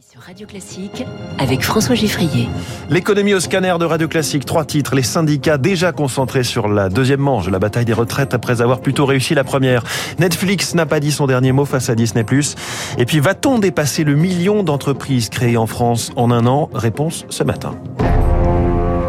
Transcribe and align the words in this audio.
Sur 0.00 0.20
Radio 0.20 0.46
Classique 0.46 1.06
avec 1.38 1.62
François 1.62 1.94
Giffrier. 1.94 2.48
L'économie 2.90 3.32
au 3.32 3.40
scanner 3.40 3.74
de 3.80 3.84
Radio 3.86 4.08
Classique, 4.08 4.44
trois 4.44 4.66
titres. 4.66 4.94
Les 4.94 5.02
syndicats 5.02 5.56
déjà 5.56 5.92
concentrés 5.92 6.42
sur 6.42 6.68
la 6.68 6.90
deuxième 6.90 7.20
manche 7.20 7.46
de 7.46 7.50
la 7.50 7.58
bataille 7.58 7.86
des 7.86 7.94
retraites 7.94 8.34
après 8.34 8.60
avoir 8.60 8.80
plutôt 8.80 9.06
réussi 9.06 9.34
la 9.34 9.44
première. 9.44 9.84
Netflix 10.18 10.74
n'a 10.74 10.84
pas 10.84 11.00
dit 11.00 11.12
son 11.12 11.26
dernier 11.26 11.52
mot 11.52 11.64
face 11.64 11.88
à 11.88 11.94
Disney+. 11.94 12.26
Et 12.98 13.06
puis 13.06 13.20
va-t-on 13.20 13.58
dépasser 13.58 14.04
le 14.04 14.16
million 14.16 14.62
d'entreprises 14.62 15.30
créées 15.30 15.56
en 15.56 15.66
France 15.66 16.12
en 16.16 16.30
un 16.30 16.46
an? 16.46 16.68
Réponse 16.74 17.24
ce 17.30 17.44
matin. 17.44 17.74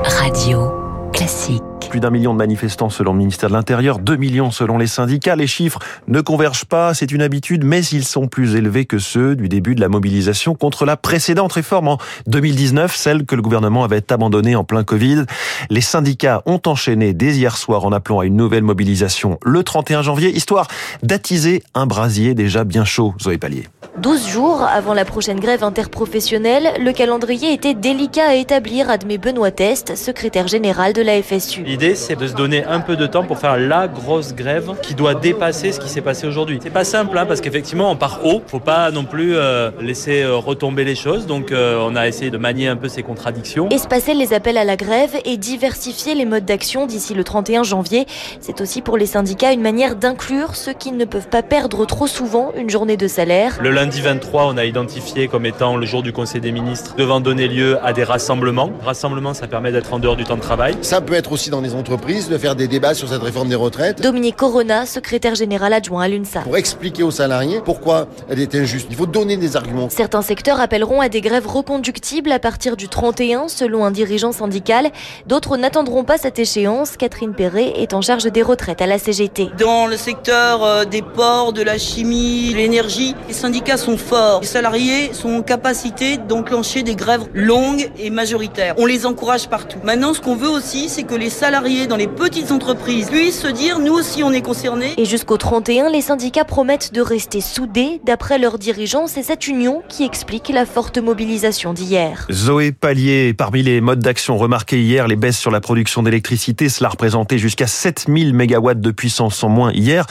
Radio 0.05 0.71
Classique. 1.11 1.63
Plus 1.89 1.99
d'un 2.01 2.09
million 2.09 2.33
de 2.33 2.38
manifestants 2.38 2.89
selon 2.89 3.13
le 3.13 3.20
ministère 3.20 3.49
de 3.49 3.53
l'Intérieur, 3.53 3.99
2 3.99 4.15
millions 4.17 4.51
selon 4.51 4.77
les 4.77 4.88
syndicats. 4.88 5.35
Les 5.35 5.47
chiffres 5.47 5.79
ne 6.07 6.20
convergent 6.20 6.65
pas, 6.65 6.93
c'est 6.93 7.11
une 7.11 7.21
habitude, 7.21 7.63
mais 7.63 7.83
ils 7.85 8.03
sont 8.03 8.27
plus 8.27 8.55
élevés 8.55 8.85
que 8.85 8.99
ceux 8.99 9.35
du 9.35 9.47
début 9.47 9.73
de 9.73 9.81
la 9.81 9.88
mobilisation 9.88 10.53
contre 10.53 10.85
la 10.85 10.97
précédente 10.97 11.53
réforme 11.53 11.88
en 11.88 11.97
2019, 12.27 12.95
celle 12.95 13.26
que 13.26 13.35
le 13.35 13.41
gouvernement 13.41 13.84
avait 13.84 14.12
abandonnée 14.12 14.55
en 14.55 14.63
plein 14.63 14.84
Covid. 14.84 15.23
Les 15.70 15.81
syndicats 15.81 16.41
ont 16.45 16.62
enchaîné 16.65 17.13
dès 17.13 17.35
hier 17.35 17.55
soir 17.57 17.85
en 17.85 17.91
appelant 17.91 18.20
à 18.20 18.26
une 18.26 18.35
nouvelle 18.35 18.63
mobilisation 18.63 19.40
le 19.43 19.63
31 19.63 20.01
janvier, 20.01 20.35
histoire 20.35 20.67
d'attiser 21.04 21.63
un 21.73 21.85
brasier 21.85 22.34
déjà 22.34 22.63
bien 22.63 22.85
chaud, 22.85 23.13
Zoé 23.21 23.38
Pallier. 23.38 23.67
12 23.98 24.27
jours 24.27 24.62
avant 24.62 24.93
la 24.93 25.05
prochaine 25.05 25.40
grève 25.40 25.63
interprofessionnelle, 25.63 26.70
le 26.79 26.91
calendrier 26.91 27.51
était 27.54 27.73
délicat 27.73 28.27
à 28.27 28.35
établir, 28.35 28.91
admet 28.91 29.17
Benoît 29.17 29.49
Test, 29.49 29.95
secrétaire 29.95 30.48
général 30.48 30.93
de 30.93 31.01
la 31.01 31.21
FSU. 31.21 31.63
L'idée, 31.77 31.94
c'est 31.94 32.16
de 32.16 32.26
se 32.26 32.34
donner 32.34 32.66
un 32.66 32.80
peu 32.80 32.95
de 32.95 33.05
temps 33.05 33.23
pour 33.23 33.38
faire 33.38 33.55
la 33.55 33.88
grosse 33.88 34.34
grève 34.34 34.72
qui 34.81 34.95
doit 34.95 35.13
dépasser 35.13 35.72
ce 35.72 35.80
qui 35.80 35.90
s'est 35.90 36.02
passé 36.02 36.26
aujourd'hui. 36.26 36.58
C'est 36.63 36.72
pas 36.72 36.84
simple, 36.84 37.16
hein, 37.16 37.27
parce 37.27 37.40
qu'effectivement, 37.40 37.91
on 37.91 37.95
part 37.95 38.22
haut. 38.26 38.41
Faut 38.48 38.59
pas 38.59 38.90
non 38.90 39.04
plus 39.04 39.35
euh, 39.35 39.70
laisser 39.80 40.23
euh, 40.23 40.38
retomber 40.38 40.84
les 40.84 40.95
choses. 40.95 41.27
Donc, 41.27 41.52
euh, 41.52 41.77
on 41.88 41.95
a 41.95 42.08
essayé 42.08 42.32
de 42.32 42.38
manier 42.40 42.68
un 42.68 42.77
peu 42.77 42.88
ces 42.88 43.04
contradictions. 43.04 43.70
Espacer 43.70 44.16
les 44.16 44.34
appels 44.34 44.58
à 44.58 44.63
la 44.63 44.76
grève 44.76 45.12
et 45.24 45.38
diversifier 45.38 46.16
les 46.16 46.26
modes 46.26 46.46
d'action 46.46 46.88
d'ici 46.88 47.13
le 47.13 47.24
31 47.24 47.62
janvier. 47.62 48.07
C'est 48.40 48.60
aussi 48.60 48.82
pour 48.82 48.98
les 48.98 49.05
syndicats 49.05 49.54
une 49.54 49.62
manière 49.62 49.96
d'inclure 49.96 50.55
ceux 50.55 50.73
qui 50.73 50.91
ne 50.91 51.05
peuvent 51.05 51.29
pas 51.29 51.44
perdre 51.44 51.85
trop 51.85 52.07
souvent 52.07 52.54
une 52.57 52.71
journée 52.71 52.98
de 52.98 53.07
salaire. 53.07 53.60
Le 53.62 53.70
lundi 53.70 54.01
23, 54.01 54.48
on 54.48 54.57
a 54.57 54.66
identifié 54.66 55.27
comme 55.27 55.46
étant 55.46 55.77
le 55.77 55.85
jour 55.85 56.01
du 56.01 56.12
Conseil 56.12 56.41
des 56.41 56.51
ministres 56.51 56.96
devant 56.96 57.20
donner 57.20 57.48
lieu 57.48 57.77
à 57.85 57.94
des 57.94 58.04
rassemblements. 58.04 58.71
Rassemblement, 58.84 59.35
ça 59.35 59.46
permet 59.46 59.71
d'être 59.71 59.94
en 59.94 59.99
dehors 59.99 60.16
du 60.16 60.23
temps 60.23 60.38
de 60.38 60.41
travail. 60.41 60.76
Ça 60.82 61.01
peut 61.01 61.13
être 61.13 61.32
aussi 61.32 61.51
dans 61.51 61.66
les 61.68 61.76
entreprises 61.76 62.29
de 62.29 62.37
faire 62.37 62.55
des 62.55 62.70
débats 62.70 62.93
sur 62.93 63.10
cette 63.10 63.21
réforme 63.21 63.49
des 63.49 63.55
retraites. 63.55 64.01
Dominique 64.01 64.38
Corona, 64.38 64.85
secrétaire 64.85 65.35
général 65.35 65.73
adjoint 65.73 66.03
à 66.03 66.07
l'UNSA. 66.07 66.41
Pour 66.41 66.56
expliquer 66.56 67.03
aux 67.03 67.12
salariés 67.12 67.62
pourquoi 67.63 68.07
elle 68.29 68.40
est 68.40 68.56
injuste. 68.56 68.88
Il 68.90 68.96
faut 68.96 69.06
donner 69.06 69.35
des 69.35 69.57
arguments. 69.57 69.90
Certains 69.90 70.22
secteurs 70.22 70.62
appelleront 70.62 71.01
à 71.01 71.09
des 71.09 71.19
grèves 71.19 71.45
reconductibles 71.45 72.31
à 72.31 72.40
partir 72.40 72.78
du 72.78 72.88
31, 72.88 73.50
selon 73.50 73.84
un 73.84 73.91
dirigeant 73.91 74.31
syndical. 74.31 74.91
D'autres 75.25 75.57
n'attendront 75.57 76.06
pas 76.06 76.18
cette 76.18 76.40
échéance. 76.40 76.95
Catherine 76.95 77.34
Perret 77.34 77.73
est 77.75 77.94
en 77.94 78.01
charge 78.01 78.23
des 78.23 78.44
retraites 78.44 78.81
à 78.81 78.88
la 78.88 78.97
CGT. 78.97 79.50
Dans 79.59 79.88
le 79.88 79.97
secteur 79.97 80.63
euh, 80.63 80.85
des 80.85 81.01
ports, 81.01 81.51
de 81.51 81.63
la 81.63 81.78
chimie, 81.78 82.51
de 82.51 82.57
l'énergie, 82.57 83.13
les 83.28 83.34
syndicats 83.34 83.78
sont 83.78 83.97
forts. 83.97 84.40
Les 84.40 84.47
salariés 84.47 85.13
sont 85.13 85.31
en 85.31 85.41
capacité 85.41 86.16
d'enclencher 86.18 86.84
des 86.84 86.95
grèves 86.95 87.25
longues 87.34 87.90
et 88.00 88.09
majoritaires. 88.09 88.75
On 88.78 88.85
les 88.85 89.06
encourage 89.06 89.50
partout. 89.50 89.79
Maintenant, 89.84 90.13
ce 90.13 90.22
qu'on 90.22 90.35
veut 90.35 90.50
aussi, 90.50 90.88
c'est 90.88 91.03
que 91.03 91.16
les 91.16 91.29
salariés 91.29 91.56
dans 91.59 91.96
les 91.96 92.08
petites 92.08 92.52
entreprises 92.52 93.09
puissent 93.09 93.41
se 93.41 93.47
dire, 93.47 93.80
nous 93.80 93.94
aussi, 93.94 94.22
on 94.22 94.31
est 94.31 94.44
concernés. 94.44 94.94
Et 94.97 95.06
jusqu'au 95.06 95.38
31, 95.38 95.90
les 95.90 96.02
syndicats 96.02 96.46
promettent 96.46 96.94
de 96.94 97.02
rester 97.02 97.41
soudés. 97.41 98.00
D'après 98.06 98.38
leurs 98.38 98.59
dirigeants, 98.59 99.08
c'est 99.08 99.24
cette 99.24 99.47
union 99.47 99.81
qui 99.90 100.03
explique 100.03 100.50
la 100.50 100.68
forte 100.68 101.00
mobilisation 101.00 101.74
d'hier. 101.74 102.28
Zoé 102.31 102.72
Pallier, 102.72 103.34
parmi 103.34 103.63
les 103.63 103.81
modes 103.81 104.02
d'action 104.02 104.38
remarqués 104.38 104.84
hier, 104.84 105.08
les 105.08 105.16
baisses 105.16 105.40
sur 105.40 105.50
la 105.50 105.59
production 105.59 106.03
d'électricité, 106.03 106.69
cela 106.69 106.90
représentait 106.90 107.40
jusqu'à 107.40 107.66
7000 107.66 108.35
mégawatts 108.35 108.79
de 108.79 108.91
puissance 108.91 109.44
en 109.44 109.50
moins 109.50 109.72
hier, 109.73 110.06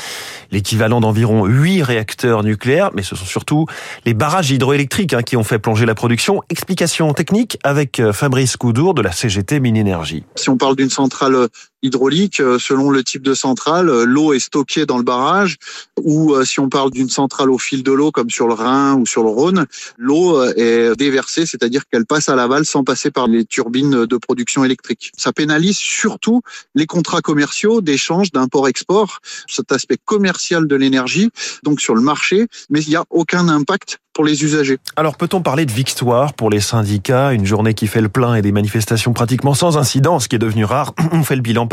l'équivalent 0.50 1.00
d'environ 1.00 1.46
8 1.46 1.82
réacteurs 1.84 2.42
nucléaires, 2.42 2.90
mais 2.92 3.04
ce 3.04 3.14
sont 3.14 3.24
surtout 3.24 3.66
les 4.04 4.14
barrages 4.14 4.50
hydroélectriques 4.50 5.14
hein, 5.14 5.22
qui 5.22 5.36
ont 5.36 5.44
fait 5.44 5.60
plonger 5.60 5.86
la 5.86 5.94
production. 5.94 6.42
Explication 6.50 7.12
technique 7.14 7.56
avec 7.62 8.00
euh, 8.00 8.12
Fabrice 8.12 8.56
Coudour 8.56 8.94
de 8.94 9.02
la 9.02 9.12
CGT 9.12 9.60
Mine-Énergie. 9.60 10.24
Si 10.34 10.50
on 10.50 10.56
parle 10.56 10.74
d'une 10.74 10.90
centrale 10.90 11.35
le 11.36 11.48
hydraulique, 11.82 12.40
euh, 12.40 12.58
selon 12.58 12.90
le 12.90 13.04
type 13.04 13.22
de 13.22 13.34
centrale, 13.34 13.88
euh, 13.88 14.04
l'eau 14.04 14.32
est 14.32 14.38
stockée 14.38 14.86
dans 14.86 14.98
le 14.98 15.04
barrage, 15.04 15.56
ou 16.02 16.34
si 16.44 16.60
on 16.60 16.68
parle 16.68 16.90
d'une 16.90 17.08
centrale 17.08 17.50
au 17.50 17.58
fil 17.58 17.82
de 17.82 17.92
l'eau, 17.92 18.10
comme 18.10 18.30
sur 18.30 18.48
le 18.48 18.54
Rhin 18.54 18.94
ou 18.94 19.06
sur 19.06 19.22
le 19.22 19.30
Rhône, 19.30 19.66
l'eau 19.96 20.42
est 20.42 20.94
déversée, 20.96 21.46
c'est-à-dire 21.46 21.82
qu'elle 21.90 22.04
passe 22.04 22.28
à 22.28 22.36
l'aval 22.36 22.64
sans 22.64 22.84
passer 22.84 23.10
par 23.10 23.26
les 23.26 23.44
turbines 23.44 24.06
de 24.06 24.16
production 24.16 24.64
électrique. 24.64 25.12
Ça 25.16 25.32
pénalise 25.32 25.76
surtout 25.76 26.42
les 26.74 26.86
contrats 26.86 27.22
commerciaux 27.22 27.80
d'échange 27.80 28.30
d'import-export, 28.32 29.20
cet 29.48 29.72
aspect 29.72 29.98
commercial 30.04 30.66
de 30.66 30.76
l'énergie, 30.76 31.30
donc 31.62 31.80
sur 31.80 31.94
le 31.94 32.02
marché, 32.02 32.46
mais 32.70 32.82
il 32.82 32.90
n'y 32.90 32.96
a 32.96 33.04
aucun 33.10 33.48
impact 33.48 33.98
pour 34.16 34.24
les 34.24 34.42
usagers. 34.44 34.78
Alors 34.96 35.18
peut-on 35.18 35.42
parler 35.42 35.66
de 35.66 35.72
victoire 35.72 36.32
pour 36.32 36.48
les 36.48 36.60
syndicats? 36.60 37.34
Une 37.34 37.44
journée 37.44 37.74
qui 37.74 37.86
fait 37.86 38.00
le 38.00 38.08
plein 38.08 38.34
et 38.34 38.40
des 38.40 38.50
manifestations 38.50 39.12
pratiquement 39.12 39.52
sans 39.52 39.76
incident, 39.76 40.18
ce 40.20 40.28
qui 40.28 40.36
est 40.36 40.38
devenu 40.40 40.64
rare. 40.64 40.94
On 41.12 41.22
fait 41.22 41.36
le 41.36 41.42
bilan, 41.42 41.66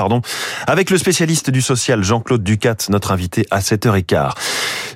avec 0.68 0.90
le 0.90 0.98
spécialiste 0.98 1.50
du 1.50 1.62
social 1.62 2.04
Jean-Claude 2.04 2.44
Ducat, 2.44 2.76
notre 2.90 3.12
invité 3.12 3.46
à 3.52 3.60
7h15. 3.60 4.32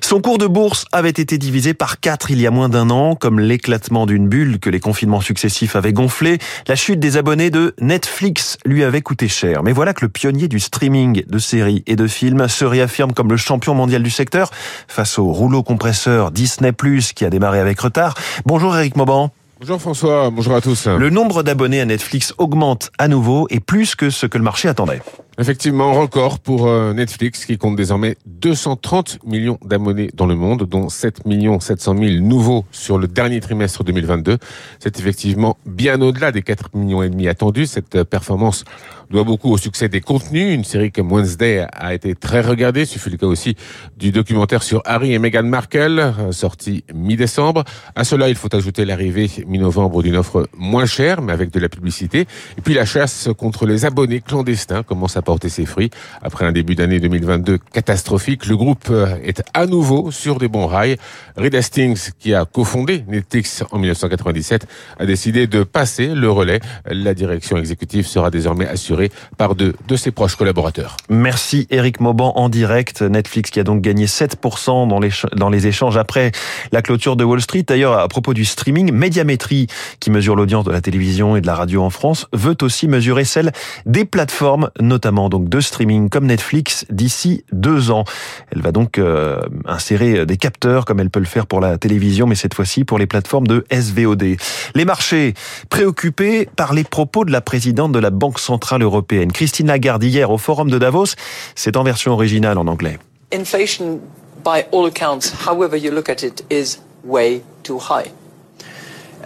Son 0.00 0.20
cours 0.20 0.38
de 0.38 0.46
bourse 0.46 0.86
avait 0.92 1.10
été 1.10 1.38
divisé 1.38 1.74
par 1.74 2.00
quatre 2.00 2.30
il 2.30 2.40
y 2.40 2.46
a 2.46 2.50
moins 2.50 2.68
d'un 2.68 2.90
an, 2.90 3.14
comme 3.14 3.40
l'éclatement 3.40 4.06
d'une 4.06 4.28
bulle 4.28 4.58
que 4.58 4.70
les 4.70 4.80
confinements 4.80 5.20
successifs 5.20 5.76
avaient 5.76 5.92
gonflé. 5.92 6.38
La 6.66 6.76
chute 6.76 7.00
des 7.00 7.16
abonnés 7.16 7.50
de 7.50 7.74
Netflix 7.80 8.58
lui 8.64 8.84
avait 8.84 9.02
coûté 9.02 9.28
cher. 9.28 9.62
Mais 9.62 9.72
voilà 9.72 9.94
que 9.94 10.04
le 10.04 10.08
pionnier 10.08 10.48
du 10.48 10.60
streaming 10.60 11.24
de 11.26 11.38
séries 11.38 11.82
et 11.86 11.96
de 11.96 12.06
films 12.06 12.48
se 12.48 12.64
réaffirme 12.64 13.12
comme 13.12 13.30
le 13.30 13.36
champion 13.36 13.74
mondial 13.74 14.02
du 14.02 14.10
secteur 14.10 14.50
face 14.86 15.18
au 15.18 15.26
rouleau 15.26 15.62
compresseur 15.62 16.30
Disney+, 16.30 16.72
qui 17.14 17.24
a 17.24 17.30
démarré 17.30 17.60
avec 17.60 17.78
retard. 17.80 18.14
Bonjour 18.46 18.76
Eric 18.76 18.96
Mauban. 18.96 19.32
Bonjour 19.60 19.80
François, 19.80 20.30
bonjour 20.30 20.54
à 20.54 20.60
tous. 20.60 20.86
Le 20.86 21.10
nombre 21.10 21.42
d'abonnés 21.42 21.80
à 21.80 21.84
Netflix 21.84 22.32
augmente 22.38 22.92
à 22.96 23.08
nouveau 23.08 23.48
et 23.50 23.58
plus 23.58 23.96
que 23.96 24.08
ce 24.08 24.24
que 24.24 24.38
le 24.38 24.44
marché 24.44 24.68
attendait. 24.68 25.02
Effectivement, 25.40 25.92
record 25.92 26.40
pour 26.40 26.66
euh, 26.66 26.92
Netflix 26.92 27.46
qui 27.46 27.58
compte 27.58 27.76
désormais 27.76 28.16
230 28.26 29.20
millions 29.24 29.56
d'abonnés 29.64 30.10
dans 30.12 30.26
le 30.26 30.34
monde, 30.34 30.64
dont 30.64 30.88
7 30.88 31.26
millions 31.26 31.60
700 31.60 31.96
000 31.96 32.26
nouveaux 32.26 32.64
sur 32.72 32.98
le 32.98 33.06
dernier 33.06 33.38
trimestre 33.38 33.84
2022. 33.84 34.38
C'est 34.80 34.98
effectivement 34.98 35.56
bien 35.64 36.00
au-delà 36.00 36.32
des 36.32 36.42
4 36.42 36.74
millions 36.74 37.04
et 37.04 37.08
demi 37.08 37.28
attendus. 37.28 37.66
Cette 37.66 37.94
euh, 37.94 38.04
performance 38.04 38.64
doit 39.10 39.24
beaucoup 39.24 39.50
au 39.50 39.56
succès 39.56 39.88
des 39.88 40.00
contenus. 40.00 40.54
Une 40.54 40.64
série 40.64 40.90
comme 40.90 41.10
Wednesday 41.12 41.66
a 41.72 41.94
été 41.94 42.14
très 42.14 42.40
regardée. 42.40 42.84
Ce 42.84 42.98
fut 42.98 43.10
le 43.10 43.16
cas 43.16 43.26
aussi 43.26 43.56
du 43.96 44.10
documentaire 44.10 44.62
sur 44.62 44.82
Harry 44.84 45.14
et 45.14 45.18
Meghan 45.18 45.44
Markle, 45.44 46.00
euh, 46.00 46.32
sorti 46.32 46.84
mi-décembre. 46.92 47.64
À 47.94 48.04
cela, 48.04 48.28
il 48.28 48.34
faut 48.34 48.54
ajouter 48.54 48.84
l'arrivée 48.84 49.30
mi-novembre 49.46 50.02
d'une 50.02 50.16
offre 50.16 50.48
moins 50.56 50.86
chère, 50.86 51.22
mais 51.22 51.32
avec 51.32 51.50
de 51.50 51.60
la 51.60 51.68
publicité. 51.68 52.26
Et 52.56 52.60
puis 52.60 52.74
la 52.74 52.84
chasse 52.84 53.28
contre 53.36 53.66
les 53.66 53.84
abonnés 53.84 54.20
clandestins 54.20 54.82
commence 54.82 55.16
à 55.16 55.22
porter 55.28 55.50
ses 55.50 55.66
fruits. 55.66 55.90
Après 56.22 56.46
un 56.46 56.52
début 56.52 56.74
d'année 56.74 57.00
2022 57.00 57.58
catastrophique, 57.74 58.46
le 58.46 58.56
groupe 58.56 58.86
euh, 58.88 59.14
est 59.22 59.42
à 59.52 59.66
nouveau 59.66 60.10
sur 60.10 60.38
des 60.38 60.48
bons 60.48 60.66
rails. 60.66 60.96
Reed 61.36 61.54
Hastings, 61.54 62.12
qui 62.18 62.32
a 62.32 62.46
cofondé 62.46 63.04
Netflix 63.06 63.62
en 63.70 63.78
1997, 63.78 64.66
a 64.98 65.04
décidé 65.04 65.46
de 65.46 65.64
passer 65.64 66.14
le 66.14 66.30
relais. 66.30 66.60
La 66.86 67.12
direction 67.12 67.58
exécutive 67.58 68.06
sera 68.06 68.30
désormais 68.30 68.66
assurée 68.66 69.12
par 69.36 69.54
deux 69.54 69.74
de 69.86 69.96
ses 69.96 70.12
proches 70.12 70.34
collaborateurs. 70.34 70.96
Merci 71.10 71.66
Eric 71.68 72.00
Mauban 72.00 72.32
en 72.36 72.48
direct. 72.48 73.02
Netflix 73.02 73.50
qui 73.50 73.60
a 73.60 73.64
donc 73.64 73.82
gagné 73.82 74.06
7% 74.06 74.88
dans 74.88 74.98
les, 74.98 75.10
dans 75.36 75.50
les 75.50 75.66
échanges 75.66 75.98
après 75.98 76.32
la 76.72 76.80
clôture 76.80 77.16
de 77.16 77.24
Wall 77.24 77.42
Street. 77.42 77.64
D'ailleurs, 77.68 77.98
à 77.98 78.08
propos 78.08 78.32
du 78.32 78.46
streaming, 78.46 78.92
Médiamétrie, 78.92 79.66
qui 80.00 80.10
mesure 80.10 80.36
l'audience 80.36 80.64
de 80.64 80.72
la 80.72 80.80
télévision 80.80 81.36
et 81.36 81.42
de 81.42 81.46
la 81.46 81.54
radio 81.54 81.82
en 81.82 81.90
France, 81.90 82.26
veut 82.32 82.56
aussi 82.62 82.88
mesurer 82.88 83.26
celle 83.26 83.52
des 83.84 84.06
plateformes, 84.06 84.70
notamment 84.80 85.17
donc 85.28 85.48
de 85.48 85.60
streaming 85.60 86.08
comme 86.08 86.26
Netflix 86.26 86.86
d'ici 86.90 87.44
deux 87.50 87.90
ans. 87.90 88.04
Elle 88.52 88.62
va 88.62 88.70
donc 88.70 88.98
euh, 88.98 89.40
insérer 89.66 90.24
des 90.24 90.36
capteurs 90.36 90.84
comme 90.84 91.00
elle 91.00 91.10
peut 91.10 91.18
le 91.18 91.26
faire 91.26 91.46
pour 91.46 91.60
la 91.60 91.78
télévision, 91.78 92.28
mais 92.28 92.36
cette 92.36 92.54
fois-ci 92.54 92.84
pour 92.84 92.98
les 92.98 93.06
plateformes 93.06 93.48
de 93.48 93.64
SVOD. 93.72 94.36
Les 94.76 94.84
marchés 94.84 95.34
préoccupés 95.68 96.48
par 96.54 96.72
les 96.72 96.84
propos 96.84 97.24
de 97.24 97.32
la 97.32 97.40
présidente 97.40 97.90
de 97.90 97.98
la 97.98 98.10
Banque 98.10 98.38
Centrale 98.38 98.82
Européenne, 98.82 99.32
Christine 99.32 99.66
Lagarde, 99.66 100.04
hier 100.04 100.30
au 100.30 100.38
Forum 100.38 100.70
de 100.70 100.78
Davos. 100.78 101.16
C'est 101.56 101.76
en 101.76 101.82
version 101.82 102.12
originale 102.12 102.56
en 102.58 102.68
anglais. 102.68 102.98
Inflation, 103.32 103.98
by 104.44 104.62
all 104.72 104.86
accounts, 104.86 105.32
however 105.46 105.76
you 105.76 105.90
look 105.90 106.08
at 106.08 106.22
it, 106.22 106.44
is 106.50 106.78
way 107.04 107.42
too 107.64 107.78
high. 107.78 108.10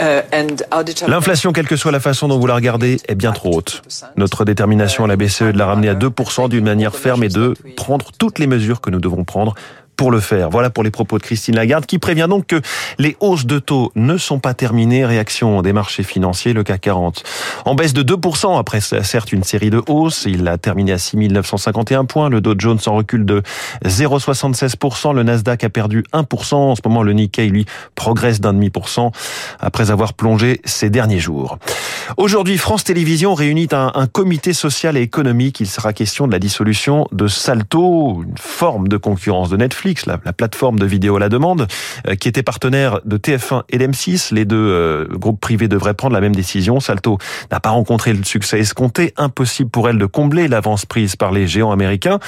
Euh, 0.00 0.22
L'inflation, 1.06 1.52
quelle 1.52 1.66
que 1.66 1.76
soit 1.76 1.92
la 1.92 2.00
façon 2.00 2.28
dont 2.28 2.38
vous 2.38 2.46
la 2.46 2.54
regardez, 2.54 2.98
est 3.08 3.14
bien 3.14 3.32
trop 3.32 3.56
haute. 3.56 3.82
Notre 4.16 4.44
détermination 4.44 5.04
à 5.04 5.06
la 5.06 5.16
BCE 5.16 5.42
de 5.52 5.58
la 5.58 5.66
ramener 5.66 5.88
à 5.88 5.94
2% 5.94 6.48
d'une 6.48 6.64
manière 6.64 6.94
ferme 6.94 7.24
et 7.24 7.28
de 7.28 7.54
prendre 7.76 8.06
toutes 8.18 8.38
les 8.38 8.46
mesures 8.46 8.80
que 8.80 8.90
nous 8.90 9.00
devons 9.00 9.24
prendre 9.24 9.54
Voilà 10.50 10.70
pour 10.70 10.84
les 10.84 10.90
propos 10.90 11.18
de 11.18 11.22
Christine 11.22 11.56
Lagarde 11.56 11.86
qui 11.86 11.98
prévient 11.98 12.26
donc 12.28 12.46
que 12.46 12.60
les 12.98 13.16
hausses 13.20 13.46
de 13.46 13.58
taux 13.58 13.92
ne 13.94 14.16
sont 14.16 14.38
pas 14.38 14.54
terminées. 14.54 15.04
Réaction 15.04 15.62
des 15.62 15.72
marchés 15.72 16.02
financiers, 16.02 16.52
le 16.52 16.62
CAC 16.62 16.80
40 16.80 17.22
en 17.64 17.74
baisse 17.74 17.92
de 17.92 18.02
2% 18.02 18.58
après 18.58 18.80
certes 18.80 19.32
une 19.32 19.44
série 19.44 19.70
de 19.70 19.82
hausses. 19.88 20.24
Il 20.26 20.46
a 20.48 20.58
terminé 20.58 20.92
à 20.92 20.98
6951 20.98 22.04
points. 22.04 22.28
Le 22.28 22.40
Dow 22.40 22.54
Jones 22.58 22.78
en 22.86 22.94
recul 22.94 23.24
de 23.24 23.42
0,76%. 23.84 25.14
Le 25.14 25.22
Nasdaq 25.22 25.64
a 25.64 25.68
perdu 25.68 26.04
1%. 26.12 26.54
En 26.54 26.74
ce 26.74 26.80
moment, 26.84 27.02
le 27.02 27.12
Nikkei, 27.12 27.48
lui, 27.48 27.66
progresse 27.94 28.40
d'un 28.40 28.52
demi 28.52 28.70
pour 28.70 28.88
cent 28.88 29.12
après 29.60 29.90
avoir 29.90 30.14
plongé 30.14 30.60
ces 30.64 30.90
derniers 30.90 31.20
jours. 31.20 31.58
Aujourd'hui, 32.16 32.58
France 32.58 32.84
Télévisions 32.84 33.34
réunit 33.34 33.68
un, 33.72 33.92
un, 33.94 34.06
comité 34.06 34.52
social 34.52 34.96
et 34.96 35.02
économique. 35.02 35.60
Il 35.60 35.68
sera 35.68 35.92
question 35.92 36.26
de 36.26 36.32
la 36.32 36.38
dissolution 36.38 37.06
de 37.12 37.26
Salto, 37.28 38.22
une 38.24 38.38
forme 38.38 38.88
de 38.88 38.96
concurrence 38.96 39.50
de 39.50 39.56
Netflix, 39.56 39.91
la, 40.06 40.20
la 40.24 40.32
plateforme 40.32 40.78
de 40.78 40.86
vidéo 40.86 41.16
à 41.16 41.20
la 41.20 41.28
demande, 41.28 41.66
euh, 42.08 42.14
qui 42.14 42.28
était 42.28 42.42
partenaire 42.42 43.00
de 43.04 43.16
TF1 43.16 43.62
et 43.70 43.78
d'M6. 43.78 44.34
Les 44.34 44.44
deux 44.44 44.56
euh, 44.56 45.06
groupes 45.10 45.40
privés 45.40 45.68
devraient 45.68 45.94
prendre 45.94 46.14
la 46.14 46.20
même 46.20 46.34
décision. 46.34 46.80
Salto 46.80 47.18
n'a 47.50 47.60
pas 47.60 47.70
rencontré 47.70 48.12
le 48.12 48.24
succès 48.24 48.60
escompté. 48.60 49.12
Impossible 49.16 49.70
pour 49.70 49.88
elle 49.88 49.98
de 49.98 50.06
combler 50.06 50.48
l'avance 50.48 50.86
prise 50.86 51.16
par 51.16 51.32
les 51.32 51.46
géants 51.46 51.72
américains. 51.72 52.18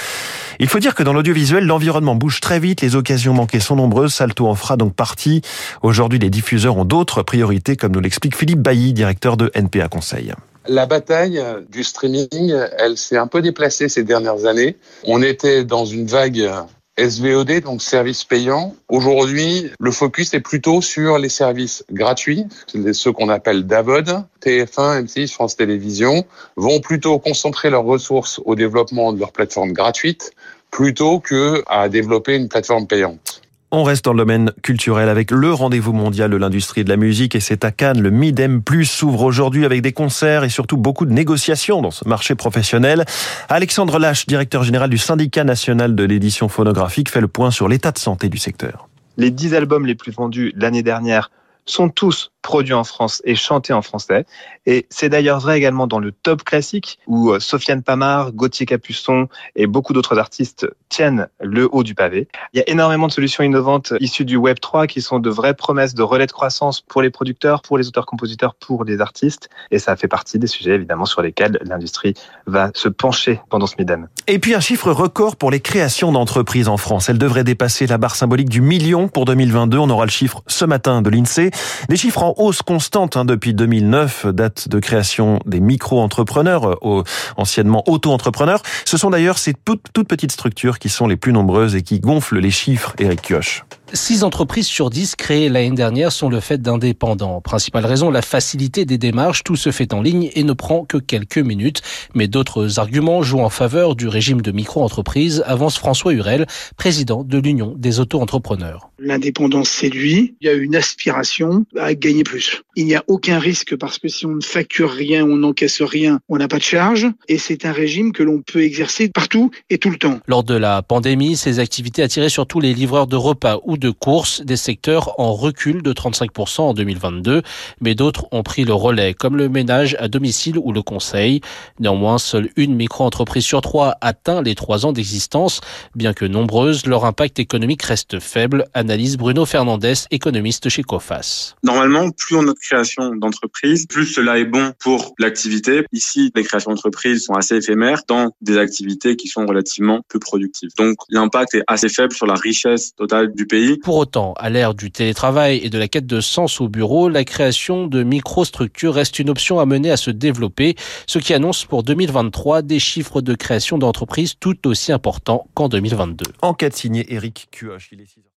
Il 0.58 0.68
faut 0.68 0.78
dire 0.78 0.94
que 0.94 1.02
dans 1.02 1.12
l'audiovisuel, 1.12 1.66
l'environnement 1.66 2.14
bouge 2.14 2.40
très 2.40 2.60
vite. 2.60 2.80
Les 2.80 2.96
occasions 2.96 3.34
manquées 3.34 3.60
sont 3.60 3.76
nombreuses. 3.76 4.14
Salto 4.14 4.46
en 4.46 4.54
fera 4.54 4.76
donc 4.76 4.94
partie. 4.94 5.42
Aujourd'hui, 5.82 6.18
les 6.18 6.30
diffuseurs 6.30 6.76
ont 6.76 6.84
d'autres 6.84 7.22
priorités, 7.22 7.76
comme 7.76 7.92
nous 7.92 8.00
l'explique 8.00 8.36
Philippe 8.36 8.60
Bailly, 8.60 8.92
directeur 8.92 9.36
de 9.36 9.50
NPA 9.54 9.88
Conseil. 9.88 10.32
La 10.66 10.86
bataille 10.86 11.42
du 11.70 11.84
streaming, 11.84 12.54
elle 12.78 12.96
s'est 12.96 13.18
un 13.18 13.26
peu 13.26 13.42
déplacée 13.42 13.90
ces 13.90 14.02
dernières 14.02 14.46
années. 14.46 14.78
On 15.06 15.22
était 15.22 15.64
dans 15.64 15.84
une 15.84 16.06
vague 16.06 16.50
SVOD, 16.96 17.60
donc 17.60 17.82
services 17.82 18.24
payants. 18.24 18.74
Aujourd'hui, 18.88 19.70
le 19.80 19.90
focus 19.90 20.32
est 20.34 20.40
plutôt 20.40 20.80
sur 20.80 21.18
les 21.18 21.28
services 21.28 21.84
gratuits, 21.90 22.46
ceux 22.92 23.12
qu'on 23.12 23.28
appelle 23.28 23.66
DAVOD. 23.66 24.24
TF1, 24.40 25.04
M6, 25.04 25.32
France 25.32 25.56
Télévisions 25.56 26.24
vont 26.56 26.80
plutôt 26.80 27.18
concentrer 27.18 27.70
leurs 27.70 27.84
ressources 27.84 28.40
au 28.44 28.54
développement 28.54 29.12
de 29.12 29.18
leurs 29.18 29.32
plateformes 29.32 29.72
gratuites 29.72 30.32
plutôt 30.70 31.20
que 31.20 31.62
à 31.66 31.88
développer 31.88 32.36
une 32.36 32.48
plateforme 32.48 32.86
payante. 32.86 33.42
On 33.76 33.82
reste 33.82 34.04
dans 34.04 34.12
le 34.12 34.18
domaine 34.18 34.52
culturel 34.62 35.08
avec 35.08 35.32
le 35.32 35.52
rendez-vous 35.52 35.92
mondial 35.92 36.30
de 36.30 36.36
l'industrie 36.36 36.84
de 36.84 36.88
la 36.88 36.96
musique 36.96 37.34
et 37.34 37.40
c'est 37.40 37.64
à 37.64 37.72
Cannes. 37.72 38.00
Le 38.00 38.10
Midem 38.10 38.62
Plus 38.62 38.84
s'ouvre 38.84 39.24
aujourd'hui 39.24 39.64
avec 39.64 39.82
des 39.82 39.90
concerts 39.90 40.44
et 40.44 40.48
surtout 40.48 40.76
beaucoup 40.76 41.06
de 41.06 41.12
négociations 41.12 41.82
dans 41.82 41.90
ce 41.90 42.06
marché 42.06 42.36
professionnel. 42.36 43.04
Alexandre 43.48 43.98
Lache, 43.98 44.26
directeur 44.26 44.62
général 44.62 44.90
du 44.90 44.96
syndicat 44.96 45.42
national 45.42 45.96
de 45.96 46.04
l'édition 46.04 46.48
phonographique, 46.48 47.10
fait 47.10 47.20
le 47.20 47.26
point 47.26 47.50
sur 47.50 47.66
l'état 47.66 47.90
de 47.90 47.98
santé 47.98 48.28
du 48.28 48.38
secteur. 48.38 48.88
Les 49.16 49.32
dix 49.32 49.56
albums 49.56 49.86
les 49.86 49.96
plus 49.96 50.12
vendus 50.12 50.52
l'année 50.54 50.84
dernière 50.84 51.32
sont 51.66 51.88
tous 51.88 52.30
produits 52.44 52.74
en 52.74 52.84
France 52.84 53.22
et 53.24 53.34
chantés 53.34 53.72
en 53.72 53.82
français. 53.82 54.26
Et 54.66 54.86
c'est 54.90 55.08
d'ailleurs 55.08 55.40
vrai 55.40 55.56
également 55.56 55.86
dans 55.86 55.98
le 55.98 56.12
top 56.12 56.44
classique 56.44 56.98
où 57.06 57.30
euh, 57.30 57.40
Sofiane 57.40 57.82
Pamar, 57.82 58.32
Gauthier 58.32 58.66
Capuçon 58.66 59.28
et 59.56 59.66
beaucoup 59.66 59.94
d'autres 59.94 60.18
artistes 60.18 60.66
tiennent 60.90 61.26
le 61.40 61.68
haut 61.72 61.82
du 61.82 61.94
pavé. 61.94 62.28
Il 62.52 62.58
y 62.58 62.60
a 62.60 62.68
énormément 62.68 63.06
de 63.06 63.12
solutions 63.12 63.42
innovantes 63.42 63.94
issues 63.98 64.26
du 64.26 64.36
Web 64.36 64.60
3 64.60 64.86
qui 64.86 65.00
sont 65.00 65.18
de 65.18 65.30
vraies 65.30 65.54
promesses 65.54 65.94
de 65.94 66.02
relais 66.02 66.26
de 66.26 66.32
croissance 66.32 66.82
pour 66.82 67.00
les 67.00 67.10
producteurs, 67.10 67.62
pour 67.62 67.78
les 67.78 67.88
auteurs-compositeurs, 67.88 68.54
pour 68.54 68.84
les 68.84 69.00
artistes. 69.00 69.48
Et 69.70 69.78
ça 69.78 69.96
fait 69.96 70.08
partie 70.08 70.38
des 70.38 70.46
sujets 70.46 70.74
évidemment 70.74 71.06
sur 71.06 71.22
lesquels 71.22 71.58
l'industrie 71.62 72.12
va 72.46 72.70
se 72.74 72.88
pencher 72.88 73.40
pendant 73.48 73.66
ce 73.66 73.74
Midem. 73.78 74.08
Et 74.26 74.38
puis 74.38 74.54
un 74.54 74.60
chiffre 74.60 74.92
record 74.92 75.36
pour 75.36 75.50
les 75.50 75.60
créations 75.60 76.12
d'entreprises 76.12 76.68
en 76.68 76.76
France. 76.76 77.08
Elle 77.08 77.18
devrait 77.18 77.44
dépasser 77.44 77.86
la 77.86 77.96
barre 77.96 78.16
symbolique 78.16 78.50
du 78.50 78.60
million 78.60 79.08
pour 79.08 79.24
2022. 79.24 79.78
On 79.78 79.88
aura 79.88 80.04
le 80.04 80.10
chiffre 80.10 80.42
ce 80.46 80.66
matin 80.66 81.00
de 81.00 81.08
l'INSEE. 81.08 81.50
Des 81.88 81.96
chiffres 81.96 82.22
en 82.22 82.33
hausse 82.38 82.62
constante 82.62 83.16
hein, 83.16 83.24
depuis 83.24 83.54
2009, 83.54 84.26
date 84.26 84.68
de 84.68 84.78
création 84.78 85.38
des 85.46 85.60
micro-entrepreneurs, 85.60 86.78
euh, 86.82 87.02
anciennement 87.36 87.82
auto-entrepreneurs. 87.86 88.62
Ce 88.84 88.96
sont 88.96 89.10
d'ailleurs 89.10 89.38
ces 89.38 89.54
toutes 89.54 90.08
petites 90.08 90.32
structures 90.32 90.78
qui 90.78 90.88
sont 90.88 91.06
les 91.06 91.16
plus 91.16 91.32
nombreuses 91.32 91.74
et 91.74 91.82
qui 91.82 92.00
gonflent 92.00 92.38
les 92.38 92.50
chiffres, 92.50 92.94
Eric 92.98 93.22
Kioch. 93.22 93.64
6 93.94 94.24
entreprises 94.24 94.66
sur 94.66 94.90
10 94.90 95.14
créées 95.14 95.48
l'année 95.48 95.70
dernière 95.70 96.10
sont 96.10 96.28
le 96.28 96.40
fait 96.40 96.60
d'indépendants. 96.60 97.40
Principale 97.40 97.86
raison, 97.86 98.10
la 98.10 98.22
facilité 98.22 98.84
des 98.84 98.98
démarches. 98.98 99.44
Tout 99.44 99.54
se 99.54 99.70
fait 99.70 99.94
en 99.94 100.02
ligne 100.02 100.30
et 100.34 100.42
ne 100.42 100.52
prend 100.52 100.84
que 100.84 100.96
quelques 100.96 101.38
minutes. 101.38 101.80
Mais 102.12 102.26
d'autres 102.26 102.80
arguments 102.80 103.22
jouent 103.22 103.40
en 103.40 103.50
faveur 103.50 103.94
du 103.94 104.08
régime 104.08 104.42
de 104.42 104.50
micro-entreprise, 104.50 105.44
avance 105.46 105.78
François 105.78 106.12
Hurel, 106.12 106.46
président 106.76 107.22
de 107.22 107.38
l'Union 107.38 107.74
des 107.78 108.00
auto-entrepreneurs. 108.00 108.90
L'indépendance 108.98 109.68
séduit. 109.68 110.34
Il 110.40 110.46
y 110.46 110.50
a 110.50 110.54
une 110.54 110.74
aspiration 110.74 111.64
à 111.78 111.94
gagner 111.94 112.24
plus. 112.24 112.62
Il 112.74 112.86
n'y 112.86 112.96
a 112.96 113.04
aucun 113.06 113.38
risque 113.38 113.76
parce 113.76 114.00
que 114.00 114.08
si 114.08 114.26
on 114.26 114.34
ne 114.34 114.42
facture 114.42 114.90
rien, 114.90 115.24
on 115.24 115.36
n'encaisse 115.36 115.82
rien, 115.82 116.18
on 116.28 116.38
n'a 116.38 116.48
pas 116.48 116.58
de 116.58 116.62
charge. 116.62 117.06
Et 117.28 117.38
c'est 117.38 117.64
un 117.64 117.72
régime 117.72 118.12
que 118.12 118.24
l'on 118.24 118.42
peut 118.42 118.62
exercer 118.62 119.08
partout 119.08 119.52
et 119.70 119.78
tout 119.78 119.90
le 119.90 119.98
temps. 119.98 120.18
Lors 120.26 120.42
de 120.42 120.54
la 120.54 120.82
pandémie, 120.82 121.36
ces 121.36 121.60
activités 121.60 122.02
attiraient 122.02 122.28
surtout 122.28 122.58
les 122.58 122.74
livreurs 122.74 123.06
de 123.06 123.16
repas 123.16 123.60
ou 123.64 123.76
de 123.76 123.83
courses, 123.90 124.42
des 124.42 124.56
secteurs 124.56 125.18
en 125.20 125.32
recul 125.34 125.82
de 125.82 125.92
35% 125.92 126.60
en 126.60 126.74
2022, 126.74 127.42
mais 127.80 127.94
d'autres 127.94 128.26
ont 128.32 128.42
pris 128.42 128.64
le 128.64 128.74
relais, 128.74 129.14
comme 129.14 129.36
le 129.36 129.48
ménage 129.48 129.96
à 129.98 130.08
domicile 130.08 130.58
ou 130.58 130.72
le 130.72 130.82
conseil. 130.82 131.40
Néanmoins, 131.80 132.18
seule 132.18 132.50
une 132.56 132.74
micro-entreprise 132.74 133.44
sur 133.44 133.60
trois 133.60 133.96
atteint 134.00 134.42
les 134.42 134.54
trois 134.54 134.86
ans 134.86 134.92
d'existence. 134.92 135.60
Bien 135.94 136.12
que 136.12 136.24
nombreuses, 136.24 136.86
leur 136.86 137.04
impact 137.04 137.38
économique 137.38 137.82
reste 137.82 138.20
faible, 138.20 138.66
analyse 138.74 139.16
Bruno 139.16 139.44
Fernandez, 139.44 139.94
économiste 140.10 140.68
chez 140.68 140.82
COFAS. 140.82 141.54
Normalement, 141.62 142.10
plus 142.10 142.36
on 142.36 142.42
a 142.42 142.52
de 142.52 142.58
création 142.58 143.14
d'entreprises, 143.16 143.86
plus 143.86 144.06
cela 144.06 144.38
est 144.38 144.44
bon 144.44 144.72
pour 144.78 145.14
l'activité. 145.18 145.84
Ici, 145.92 146.30
les 146.34 146.44
créations 146.44 146.70
d'entreprises 146.70 147.24
sont 147.24 147.34
assez 147.34 147.56
éphémères 147.56 148.02
dans 148.08 148.30
des 148.40 148.58
activités 148.58 149.16
qui 149.16 149.28
sont 149.28 149.46
relativement 149.46 150.00
peu 150.08 150.18
productives. 150.18 150.70
Donc, 150.76 150.96
l'impact 151.08 151.54
est 151.54 151.64
assez 151.66 151.88
faible 151.88 152.12
sur 152.12 152.26
la 152.26 152.34
richesse 152.34 152.94
totale 152.94 153.32
du 153.34 153.46
pays 153.46 153.63
pour 153.82 153.96
autant, 153.96 154.34
à 154.36 154.50
l'ère 154.50 154.74
du 154.74 154.90
télétravail 154.90 155.60
et 155.62 155.70
de 155.70 155.78
la 155.78 155.88
quête 155.88 156.06
de 156.06 156.20
sens 156.20 156.60
au 156.60 156.68
bureau, 156.68 157.08
la 157.08 157.24
création 157.24 157.86
de 157.86 158.02
microstructures 158.02 158.94
reste 158.94 159.18
une 159.18 159.30
option 159.30 159.60
à 159.60 159.66
mener 159.66 159.90
à 159.90 159.96
se 159.96 160.10
développer, 160.10 160.76
ce 161.06 161.18
qui 161.18 161.34
annonce 161.34 161.64
pour 161.64 161.82
2023 161.82 162.62
des 162.62 162.78
chiffres 162.78 163.20
de 163.20 163.34
création 163.34 163.78
d'entreprises 163.78 164.34
tout 164.38 164.66
aussi 164.66 164.92
importants 164.92 165.46
qu'en 165.54 165.68
2022. 165.68 166.24
Enquête 166.42 166.76
signée 166.76 167.12
Eric 167.12 167.48
Cuoche. 167.50 167.90
Il 167.92 168.00
est 168.00 168.06
6 168.06 168.23